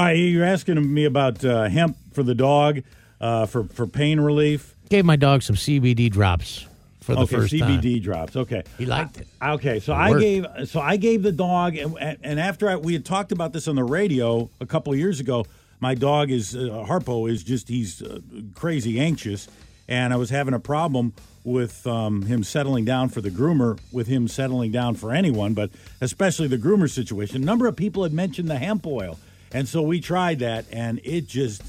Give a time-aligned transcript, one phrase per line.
[0.00, 2.80] Hi, you're asking me about uh, hemp for the dog
[3.20, 4.74] uh, for for pain relief.
[4.88, 6.66] Gave my dog some CBD drops
[7.02, 8.02] for the okay, first CBD time.
[8.02, 8.34] drops.
[8.34, 9.28] Okay, He liked it.
[9.42, 12.94] Okay, so It I gave so I gave the dog, and, and after I, we
[12.94, 15.44] had talked about this on the radio a couple of years ago,
[15.80, 18.20] my dog is uh, Harpo is just he's uh,
[18.54, 19.48] crazy anxious,
[19.86, 21.12] and I was having a problem
[21.44, 25.70] with um, him settling down for the groomer, with him settling down for anyone, but
[26.00, 27.42] especially the groomer situation.
[27.42, 29.18] A number of people had mentioned the hemp oil,
[29.52, 31.62] and so we tried that, and it just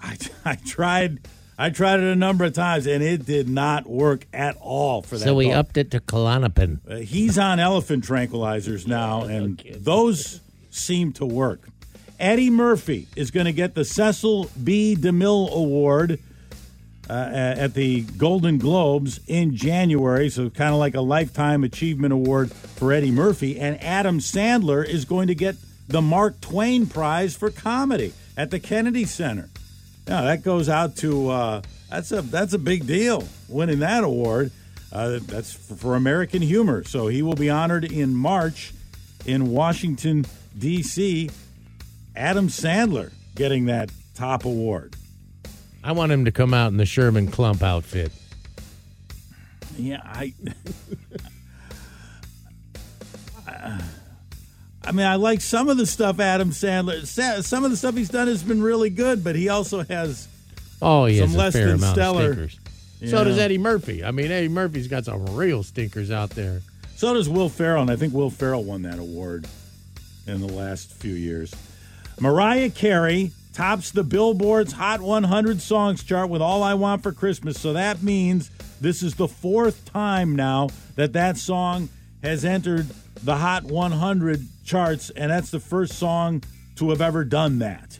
[0.00, 1.20] I, I tried.
[1.58, 5.16] I tried it a number of times and it did not work at all for
[5.16, 5.24] that.
[5.24, 5.54] So we dog.
[5.54, 6.80] upped it to Klonopin.
[6.86, 11.66] Uh, he's on elephant tranquilizers now, and those seem to work.
[12.20, 14.96] Eddie Murphy is going to get the Cecil B.
[14.98, 16.18] DeMille Award
[17.08, 22.52] uh, at the Golden Globes in January, so kind of like a Lifetime Achievement Award
[22.52, 23.58] for Eddie Murphy.
[23.58, 25.56] And Adam Sandler is going to get
[25.88, 29.48] the Mark Twain Prize for Comedy at the Kennedy Center.
[30.06, 34.50] Now that goes out to uh, that's a that's a big deal winning that award.
[34.92, 36.84] Uh, that's for, for American humor.
[36.84, 38.72] So he will be honored in March
[39.24, 40.24] in Washington
[40.58, 41.30] D.C.
[42.14, 44.96] Adam Sandler getting that top award.
[45.84, 48.10] I want him to come out in the Sherman Klump outfit.
[49.76, 50.32] Yeah, I.
[54.96, 57.06] mean, I like some of the stuff Adam Sandler.
[57.06, 60.26] Sa- Some of the stuff he's done has been really good, but he also has
[60.82, 62.48] Oh, he Some less than stellar.
[63.06, 64.04] So does Eddie Murphy.
[64.04, 66.60] I mean, Eddie Murphy's got some real stinkers out there.
[66.96, 69.46] So does Will Ferrell, and I think Will Ferrell won that award
[70.26, 71.54] in the last few years.
[72.20, 77.60] Mariah Carey tops the Billboard's Hot 100 Songs chart with All I Want for Christmas.
[77.60, 81.88] So that means this is the fourth time now that that song
[82.26, 82.88] has entered
[83.22, 86.42] the Hot 100 charts, and that's the first song
[86.74, 87.96] to have ever done that.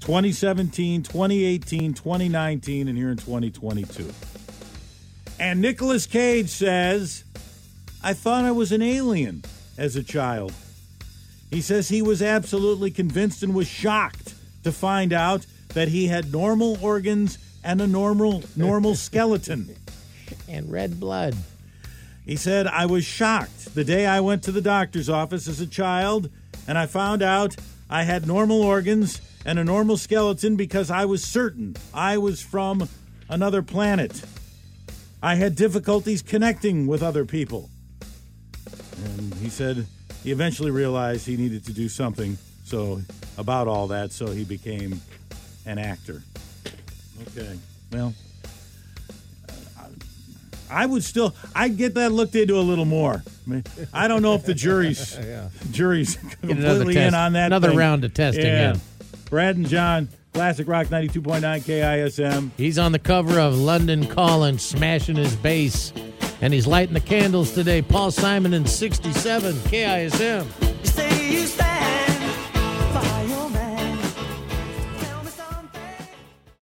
[0.00, 4.10] 2017, 2018, 2019, and here in 2022.
[5.38, 7.24] And Nicolas Cage says,
[8.02, 9.44] I thought I was an alien
[9.76, 10.54] as a child.
[11.50, 16.32] He says he was absolutely convinced and was shocked to find out that he had
[16.32, 19.76] normal organs and a normal normal skeleton.
[20.48, 21.36] And red blood.
[22.28, 25.66] He said, I was shocked the day I went to the doctor's office as a
[25.66, 26.28] child
[26.66, 27.56] and I found out
[27.88, 32.86] I had normal organs and a normal skeleton because I was certain I was from
[33.30, 34.22] another planet.
[35.22, 37.70] I had difficulties connecting with other people.
[39.06, 39.86] And he said
[40.22, 43.00] he eventually realized he needed to do something so
[43.38, 45.00] about all that, so he became
[45.64, 46.22] an actor.
[47.28, 47.58] Okay.
[47.90, 48.12] Well,
[50.70, 53.22] I would still I'd get that looked into a little more.
[53.46, 55.18] I, mean, I don't know if the jury's
[55.70, 57.46] jury's another completely in on that.
[57.46, 57.78] another thing.
[57.78, 58.76] round of testing, yeah.
[59.30, 62.50] Brad and John, Classic Rock 92.9 KISM.
[62.56, 65.92] He's on the cover of London Calling, smashing his bass.
[66.40, 67.82] And he's lighting the candles today.
[67.82, 70.46] Paul Simonon 67, KISM.
[70.80, 72.07] You say you stay